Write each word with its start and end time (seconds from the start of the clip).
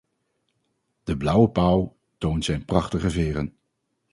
De 1.03 1.17
blauwe 1.17 1.49
pauw 1.49 1.97
toont 2.17 2.43
zijn 2.45 2.65
prachtige 2.65 3.09
veren. 3.09 3.57